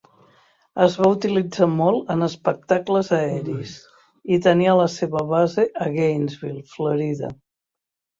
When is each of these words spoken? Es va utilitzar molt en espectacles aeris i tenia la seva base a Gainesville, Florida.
Es 0.83 0.93
va 0.99 1.07
utilitzar 1.15 1.65
molt 1.73 2.07
en 2.15 2.27
espectacles 2.27 3.11
aeris 3.17 3.73
i 4.37 4.39
tenia 4.47 4.73
la 4.79 4.87
seva 4.95 5.21
base 5.35 5.67
a 5.85 5.89
Gainesville, 5.99 6.65
Florida. 6.73 7.31